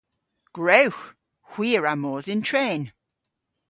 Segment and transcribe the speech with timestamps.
[0.55, 1.03] Gwrewgh!
[1.49, 2.81] Hwi a wra mos yn tren.